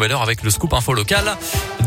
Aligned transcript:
avec 0.00 0.42
le 0.42 0.50
scoop 0.50 0.72
info 0.72 0.94
local. 0.94 1.36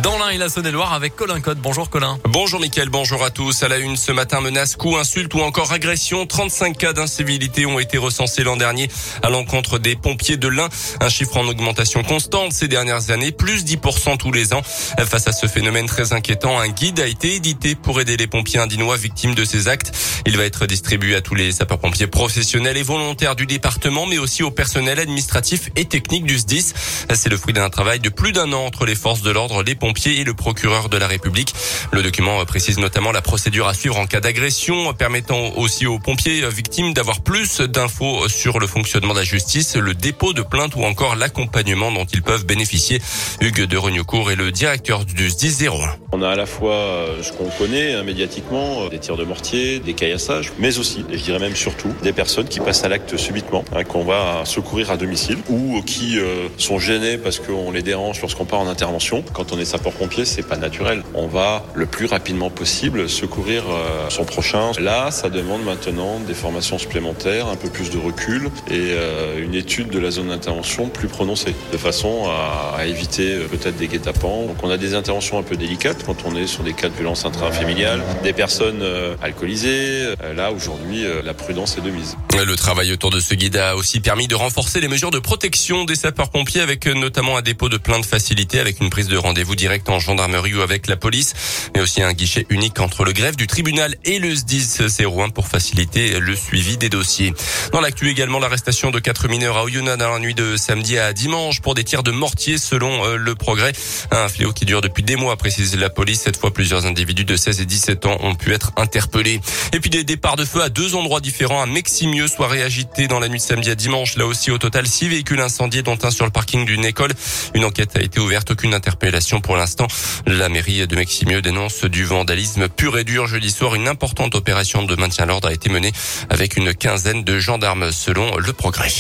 Dans 0.04 0.20
l'un 0.20 0.30
et 0.30 0.38
la 0.38 0.48
Saône-et-Loire 0.48 0.94
avec 0.94 1.16
Colin 1.16 1.42
Code. 1.42 1.58
Bonjour 1.60 1.90
Colin. 1.90 2.20
Bonjour 2.26 2.60
Mickaël, 2.60 2.90
bonjour 2.90 3.24
à 3.24 3.32
tous. 3.32 3.64
À 3.64 3.68
la 3.68 3.80
une 3.80 3.96
ce 3.96 4.12
matin, 4.12 4.40
menace, 4.40 4.76
coup, 4.76 4.98
insulte 4.98 5.34
ou 5.34 5.40
encore 5.40 5.72
agression. 5.72 6.28
35 6.28 6.78
cas 6.78 6.94
d'incivilité 6.94 7.66
ont 7.66 7.80
été 7.80 7.98
recensés 7.98 8.44
l'an 8.44 8.56
dernier 8.56 8.88
à 9.24 9.30
l'encontre 9.30 9.80
des 9.80 9.96
pompiers 9.96 10.38
de 10.38 10.48
l'Ain. 10.48 10.70
Un 11.02 11.10
chiffre 11.10 11.38
en 11.38 11.48
augmentation 11.48 12.04
constante 12.04 12.54
ces 12.54 12.68
dernières 12.68 13.10
années, 13.10 13.32
plus 13.32 13.66
10% 13.66 14.18
tous 14.18 14.32
les 14.32 14.54
ans. 14.54 14.62
Face 14.64 15.28
à 15.28 15.32
ce 15.32 15.48
phénomène 15.48 15.88
très 15.88 16.14
inquiétant, 16.14 16.60
un 16.60 16.68
guide 16.68 17.00
a 17.00 17.08
été 17.08 17.34
édité 17.34 17.74
pour 17.74 18.00
aider 18.00 18.16
les 18.16 18.28
pompiers 18.28 18.60
indinois 18.60 18.98
victimes 18.98 19.34
de 19.34 19.44
ces 19.44 19.68
actes. 19.68 19.92
Il 20.28 20.38
va 20.38 20.44
être 20.44 20.68
distribué 20.68 21.16
à 21.16 21.22
tous 21.22 21.34
les 21.34 21.52
sapeurs-pompiers 21.52 22.08
professionnels 22.08 22.78
et 22.78 22.84
volontaires 22.84 23.36
du 23.36 23.48
département, 23.48 24.06
mais 24.06 24.20
aussi 24.20 24.44
au 24.44 24.52
personnel 24.52 25.00
administratif 25.00 25.72
et 25.76 25.86
technique 25.86 26.26
du 26.26 26.38
SDIS. 26.38 26.74
C'est 27.16 27.30
le 27.30 27.38
fruit 27.38 27.54
d'un 27.54 27.70
travail 27.70 28.03
de 28.04 28.10
plus 28.10 28.34
d'un 28.34 28.52
an 28.52 28.66
entre 28.66 28.86
les 28.86 28.96
forces 28.96 29.22
de 29.22 29.32
l'ordre, 29.32 29.64
les 29.64 29.76
pompiers 29.76 30.20
et 30.20 30.24
le 30.26 30.34
procureur 30.34 30.90
de 30.90 30.98
la 30.98 31.08
République. 31.08 31.54
Le 31.92 32.04
document 32.04 32.44
précise 32.46 32.78
notamment 32.78 33.12
la 33.12 33.22
procédure 33.22 33.68
à 33.68 33.74
suivre 33.74 33.98
en 33.98 34.06
cas 34.06 34.20
d'agression, 34.20 34.94
permettant 34.94 35.54
aussi 35.56 35.88
aux 35.88 36.00
pompiers 36.00 36.48
victimes 36.50 36.94
d'avoir 36.94 37.22
plus 37.22 37.62
d'infos 37.62 38.28
sur 38.28 38.60
le 38.60 38.68
fonctionnement 38.68 39.14
de 39.14 39.20
la 39.20 39.26
justice, 39.26 39.78
le 39.78 39.94
dépôt 39.94 40.34
de 40.34 40.42
plainte 40.42 40.76
ou 40.76 40.84
encore 40.84 41.16
l'accompagnement 41.16 41.92
dont 41.92 42.06
ils 42.06 42.22
peuvent 42.22 42.46
bénéficier. 42.46 43.02
Hugues 43.40 43.64
de 43.64 43.78
Regnocourt 43.78 44.32
est 44.32 44.36
le 44.36 44.52
directeur 44.52 45.06
du 45.06 45.30
SDIS 45.30 45.66
01. 45.66 45.70
On 46.12 46.22
a 46.22 46.30
à 46.30 46.36
la 46.36 46.46
fois 46.46 46.76
euh, 46.76 47.24
ce 47.24 47.32
qu'on 47.32 47.50
connaît 47.50 47.94
hein, 47.94 48.04
médiatiquement, 48.04 48.84
euh, 48.84 48.90
des 48.90 49.00
tirs 49.00 49.18
de 49.18 49.24
mortier, 49.24 49.80
des 49.80 49.94
caillassages, 49.94 50.52
mais 50.60 50.78
aussi, 50.78 51.06
je 51.10 51.24
dirais 51.24 51.40
même 51.40 51.56
surtout, 51.56 51.94
des 52.04 52.14
personnes 52.14 52.48
qui 52.48 52.60
passent 52.60 52.84
à 52.84 52.90
l'acte 52.90 53.16
subitement, 53.18 53.64
hein, 53.74 53.84
qu'on 53.84 54.04
va 54.04 54.44
secourir 54.46 54.92
à 54.92 54.98
domicile 54.98 55.38
ou 55.50 55.82
qui 55.82 56.20
euh, 56.20 56.50
sont 56.58 56.80
gênés 56.80 57.18
parce 57.18 57.40
qu'on 57.40 57.72
les 57.72 57.82
lorsqu'on 58.22 58.46
part 58.46 58.60
en 58.60 58.68
intervention. 58.68 59.24
Quand 59.34 59.52
on 59.52 59.60
est 59.60 59.66
sapeur-pompier, 59.66 60.26
c'est 60.26 60.48
pas 60.48 60.58
naturel. 60.58 61.04
On 61.14 61.28
va 61.28 61.64
le 61.74 61.86
plus 61.86 62.06
rapidement 62.06 62.50
possible 62.50 63.10
secourir 63.10 63.64
euh, 63.70 64.10
son 64.10 64.26
prochain. 64.26 64.72
Là, 64.80 65.12
ça 65.12 65.30
demande 65.30 65.64
maintenant 65.64 66.20
des 66.20 66.34
formations 66.34 66.78
supplémentaires, 66.78 67.48
un 67.48 67.56
peu 67.56 67.70
plus 67.70 67.90
de 67.90 67.98
recul 67.98 68.50
et 68.70 68.92
euh, 68.92 69.44
une 69.44 69.56
étude 69.56 69.90
de 69.90 70.00
la 70.00 70.12
zone 70.12 70.30
d'intervention 70.30 70.90
plus 70.90 71.08
prononcée, 71.08 71.56
de 71.72 71.78
façon 71.78 72.30
à, 72.30 72.86
éviter 72.86 73.38
peut-être 73.50 73.78
des 73.78 73.88
guet-apens. 73.88 74.48
Donc 74.48 74.58
on 74.62 74.70
a 74.70 74.78
des 74.78 74.94
interventions 74.94 75.38
un 75.38 75.44
peu 75.44 75.56
délicates 75.56 76.04
quand 76.04 76.26
on 76.26 76.36
est 76.36 76.48
sur 76.48 76.64
des 76.64 76.74
cas 76.74 76.90
de 76.90 76.94
violence 76.94 77.24
intrafamiliale, 77.24 78.02
des 78.24 78.34
personnes 78.34 78.84
alcoolisées. 79.22 80.16
Là, 80.36 80.52
aujourd'hui, 80.52 81.06
la 81.24 81.34
prudence 81.34 81.78
est 81.78 81.82
de 81.82 81.90
mise. 81.90 82.18
Le 82.36 82.56
travail 82.56 82.92
autour 82.92 83.10
de 83.10 83.22
ce 83.22 83.36
guide 83.36 83.56
a 83.56 83.78
aussi 83.78 84.02
permis 84.02 84.28
de 84.28 84.36
renforcer 84.36 84.82
les 84.82 84.90
mesures 84.90 85.12
de 85.12 85.20
protection 85.20 85.86
des 85.86 85.96
sapeurs-pompiers 85.96 86.62
avec 86.62 86.88
notamment 86.88 87.38
un 87.38 87.42
dépôt 87.42 87.70
de 87.70 87.73
plainte 87.78 88.06
facilité 88.06 88.60
avec 88.60 88.80
une 88.82 88.90
prise 88.90 89.08
de 89.08 89.18
rendez-vous 89.18 89.56
direct 89.56 89.90
en 89.90 90.00
gendarmerie 90.00 90.56
ou 90.56 90.62
avec 90.62 90.88
la 90.88 90.98
police, 90.98 91.34
mais 91.76 91.82
aussi 91.82 92.02
un 92.02 92.14
guichet 92.14 92.46
unique 92.50 92.80
entre 92.80 93.06
le 93.06 93.14
greffe 93.14 93.38
du 93.38 93.48
tribunal 93.48 93.96
et 94.04 94.20
le 94.20 94.36
SDIS 94.36 94.80
01 95.00 95.30
pour 95.30 95.48
faciliter 95.48 96.20
le 96.20 96.36
suivi 96.36 96.78
des 96.78 96.90
dossiers. 96.90 97.34
Dans 97.72 97.82
l'actu 97.82 98.10
également 98.10 98.40
l'arrestation 98.40 98.92
de 98.92 99.00
quatre 99.00 99.28
mineurs 99.28 99.58
à 99.58 99.64
Oyonnax 99.64 99.94
dans 99.98 100.12
la 100.12 100.20
nuit 100.20 100.34
de 100.34 100.58
samedi 100.58 100.98
à 100.98 101.14
dimanche 101.14 101.62
pour 101.62 101.76
des 101.76 101.84
tirs 101.84 102.04
de 102.04 102.12
mortier 102.12 102.58
selon 102.58 103.06
euh, 103.06 103.16
le 103.16 103.36
progrès. 103.36 103.74
Un 104.12 104.28
fléau 104.28 104.54
qui 104.54 104.66
dure 104.66 104.82
depuis 104.82 105.04
des 105.04 105.16
mois, 105.16 105.38
précise 105.38 105.76
la 105.78 105.90
police. 105.90 106.22
Cette 106.22 106.38
fois, 106.38 106.52
plusieurs 106.52 106.86
individus 106.86 107.26
de 107.26 107.36
16 107.36 107.62
et 107.62 107.66
17 107.66 108.06
ans 108.06 108.18
ont 108.22 108.36
pu 108.36 108.54
être 108.54 108.72
interpellés. 108.78 109.40
Et 109.74 109.80
puis 109.80 109.90
des 109.90 110.04
départs 110.04 110.36
de 110.36 110.46
feu 110.46 110.62
à 110.62 110.70
deux 110.70 110.96
endroits 110.96 111.20
différents. 111.20 111.62
Un 111.62 111.68
Meximieux, 111.68 112.28
soirée 112.28 112.64
agitée 112.64 113.08
dans 113.08 113.20
la 113.20 113.28
nuit 113.28 113.40
de 113.40 113.44
samedi 113.44 113.70
à 113.70 113.76
dimanche. 113.76 114.16
Là 114.16 114.26
aussi, 114.26 114.52
au 114.52 114.58
total, 114.58 114.88
six 114.88 115.10
véhicules 115.10 115.40
incendiés, 115.40 115.84
dont 115.84 115.98
un 116.04 116.12
sur 116.12 116.26
le 116.26 116.32
parking 116.32 116.66
d'une 116.66 116.86
école. 116.86 117.12
Une 117.54 117.63
enquête 117.64 117.96
a 117.96 118.02
été 118.02 118.20
ouverte, 118.20 118.52
aucune 118.52 118.74
interpellation 118.74 119.42
pour 119.42 119.56
l'instant. 119.56 119.88
La 120.26 120.50
mairie 120.50 120.86
de 120.88 120.96
Meximieux 120.96 121.42
dénonce 121.42 121.86
du 121.86 122.04
vandalisme 122.04 122.68
pur 122.68 122.98
et 122.98 123.04
dur. 123.04 123.28
Jeudi 123.28 123.52
soir, 123.52 123.76
une 123.76 123.88
importante 123.88 124.36
opération 124.36 124.84
de 124.84 124.96
maintien 124.96 125.24
à 125.24 125.28
l'ordre 125.28 125.48
a 125.48 125.54
été 125.54 125.70
menée 125.70 125.92
avec 126.30 126.58
une 126.58 126.74
quinzaine 126.74 127.24
de 127.24 127.40
gendarmes 127.40 127.92
selon 127.92 128.38
le 128.38 128.54
progrès. 128.54 128.92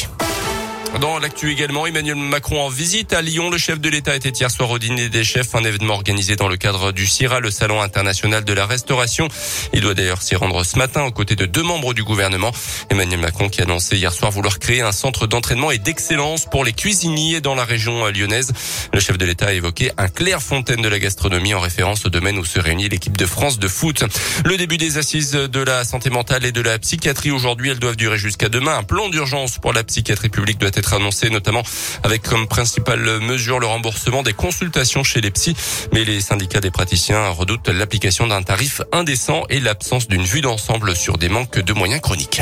Dans 1.02 1.18
l'actu 1.18 1.52
également, 1.52 1.88
Emmanuel 1.88 2.16
Macron 2.16 2.62
en 2.62 2.70
visite 2.70 3.14
à 3.14 3.22
Lyon. 3.24 3.50
Le 3.50 3.58
chef 3.58 3.80
de 3.80 3.90
l'État 3.90 4.16
était 4.16 4.30
hier 4.30 4.52
soir 4.52 4.70
au 4.70 4.78
dîner 4.78 5.10
des 5.10 5.24
chefs, 5.24 5.56
un 5.56 5.64
événement 5.64 5.96
organisé 5.96 6.36
dans 6.36 6.48
le 6.48 6.56
cadre 6.56 6.92
du 6.92 7.08
CIRA, 7.08 7.40
le 7.40 7.50
Salon 7.50 7.82
international 7.82 8.46
de 8.46 8.54
la 8.54 8.68
restauration. 8.68 9.28
Il 9.74 9.82
doit 9.82 9.96
d'ailleurs 9.96 10.22
s'y 10.22 10.36
rendre 10.36 10.64
ce 10.64 10.78
matin 10.78 11.04
aux 11.04 11.12
côtés 11.12 11.36
de 11.36 11.46
deux 11.46 11.64
membres 11.64 11.96
du 11.96 12.04
gouvernement. 12.04 12.52
Emmanuel 12.92 13.20
Macron 13.20 13.50
qui 13.50 13.62
a 13.62 13.64
annoncé 13.64 13.98
hier 13.98 14.14
soir 14.14 14.32
vouloir 14.32 14.60
créer 14.60 14.82
un 14.82 14.92
centre 14.92 15.26
d'entraînement 15.26 15.72
et 15.72 15.80
d'excellence 15.80 16.46
pour 16.46 16.64
les 16.64 16.74
cuisiniers 16.74 17.42
dans 17.42 17.56
la 17.56 17.66
région 17.66 18.06
lyonnaise. 18.08 18.54
Le 18.94 19.00
chef 19.00 19.18
de 19.18 19.26
l'État 19.26 19.48
a 19.48 19.54
évoqué 19.54 19.92
un 19.98 20.08
clair 20.08 20.44
fontaine 20.44 20.82
de 20.82 20.90
la 20.90 21.00
gastronomie 21.00 21.56
en 21.56 21.60
référence 21.60 22.06
au 22.06 22.10
domaine 22.10 22.38
où 22.38 22.46
se 22.46 22.60
réunit 22.60 22.88
l'équipe 22.88 23.18
de 23.18 23.26
France 23.26 23.58
de 23.58 23.68
foot. 23.68 24.04
Le 24.46 24.58
début 24.58 24.78
des 24.78 25.00
assises 25.00 25.32
de 25.32 25.60
la 25.60 25.86
santé 25.86 26.12
mentale 26.12 26.46
et 26.46 26.52
de 26.52 26.62
la 26.62 26.78
psychiatrie 26.78 27.32
aujourd'hui, 27.32 27.72
elles 27.72 27.80
doivent 27.80 27.98
durer 27.98 28.20
jusqu'à 28.20 28.50
demain. 28.50 28.78
Un 28.78 28.84
plan 28.84 29.10
d'urgence 29.10 29.58
pour 29.58 29.74
la 29.74 29.84
psychiatrie 29.84 30.30
publique 30.30 30.60
doit 30.60 30.70
être 30.74 30.83
être 30.84 30.94
annoncé, 30.94 31.30
notamment 31.30 31.64
avec 32.04 32.24
comme 32.24 32.46
principale 32.46 33.22
mesure 33.22 33.60
le 33.60 33.68
remboursement 33.68 34.22
des 34.22 34.34
consultations 34.34 35.04
chez 35.04 35.22
les 35.22 35.32
psys. 35.32 35.56
Mais 35.94 36.04
les 36.04 36.20
syndicats 36.20 36.60
des 36.60 36.72
praticiens 36.72 37.30
redoutent 37.30 37.70
l'application 37.70 38.28
d'un 38.28 38.44
tarif 38.44 38.82
indécent 38.92 39.44
et 39.50 39.62
l'absence 39.62 40.10
d'une 40.10 40.24
vue 40.24 40.42
d'ensemble 40.42 40.94
sur 40.96 41.18
des 41.18 41.30
manques 41.30 41.60
de 41.60 41.74
moyens 41.74 42.02
chroniques. 42.02 42.42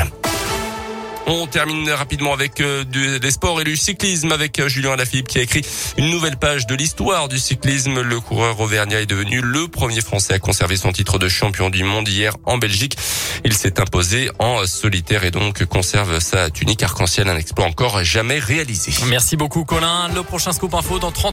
On 1.26 1.46
termine 1.46 1.88
rapidement 1.90 2.32
avec 2.32 2.60
euh, 2.60 2.84
des 2.84 3.30
sports 3.30 3.60
et 3.60 3.64
du 3.64 3.76
cyclisme 3.76 4.32
avec 4.32 4.58
euh, 4.58 4.68
Julien 4.68 4.92
Alaphilippe 4.92 5.28
qui 5.28 5.38
a 5.38 5.42
écrit 5.42 5.62
une 5.96 6.10
nouvelle 6.10 6.36
page 6.36 6.66
de 6.66 6.74
l'histoire 6.74 7.28
du 7.28 7.38
cyclisme. 7.38 8.00
Le 8.00 8.20
coureur 8.20 8.58
auvergnat 8.58 9.00
est 9.00 9.06
devenu 9.06 9.40
le 9.40 9.68
premier 9.68 10.00
Français 10.00 10.34
à 10.34 10.38
conserver 10.40 10.76
son 10.76 10.90
titre 10.90 11.18
de 11.18 11.28
champion 11.28 11.70
du 11.70 11.84
monde 11.84 12.08
hier 12.08 12.34
en 12.44 12.58
Belgique. 12.58 12.96
Il 13.44 13.54
s'est 13.54 13.80
imposé 13.80 14.30
en 14.40 14.66
solitaire 14.66 15.24
et 15.24 15.30
donc 15.30 15.64
conserve 15.66 16.18
sa 16.18 16.50
tunique 16.50 16.82
arc-en-ciel, 16.82 17.28
un 17.28 17.36
exploit 17.36 17.66
encore 17.66 18.02
jamais 18.02 18.40
réalisé. 18.40 18.92
Merci 19.06 19.36
beaucoup 19.36 19.64
Colin. 19.64 20.08
Le 20.12 20.24
prochain 20.24 20.52
scoop 20.52 20.74
info 20.74 20.98
dans 20.98 21.12
30 21.12 21.20